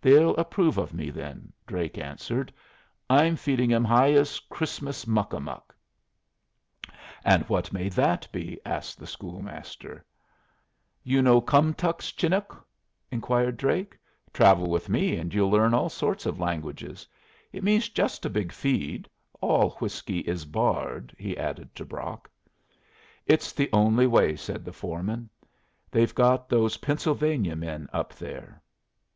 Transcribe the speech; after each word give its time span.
"They'll 0.00 0.36
approve 0.36 0.78
of 0.78 0.94
me, 0.94 1.10
then," 1.10 1.52
Drake 1.66 1.98
answered. 1.98 2.52
"I'm 3.10 3.34
feeding 3.34 3.72
'em 3.72 3.84
hyas 3.84 4.38
Christmas 4.48 5.04
muck 5.04 5.32
a 5.32 5.40
muck." 5.40 5.74
"And 7.24 7.42
what 7.48 7.72
may 7.72 7.88
that 7.88 8.28
be?" 8.30 8.60
asked 8.64 9.00
the 9.00 9.06
schoolmaster. 9.08 10.04
"You 11.02 11.22
no 11.22 11.40
kumtux 11.42 12.14
Chinook?" 12.16 12.64
inquired 13.10 13.56
Drake. 13.56 13.98
"Travel 14.32 14.70
with 14.70 14.88
me 14.88 15.16
and 15.16 15.34
you'll 15.34 15.50
learn 15.50 15.74
all 15.74 15.88
sorts 15.88 16.24
of 16.24 16.38
languages. 16.38 17.08
It 17.52 17.64
means 17.64 17.88
just 17.88 18.24
a 18.24 18.30
big 18.30 18.52
feed. 18.52 19.08
All 19.40 19.70
whiskey 19.70 20.20
is 20.20 20.44
barred," 20.44 21.12
he 21.18 21.36
added 21.36 21.74
to 21.74 21.84
Brock. 21.84 22.30
"It's 23.26 23.50
the 23.50 23.70
only 23.72 24.06
way," 24.06 24.36
said 24.36 24.64
the 24.64 24.72
foreman. 24.72 25.30
"They've 25.90 26.14
got 26.14 26.48
those 26.48 26.76
Pennsylvania 26.76 27.56
men 27.56 27.88
up 27.92 28.14
there." 28.14 28.62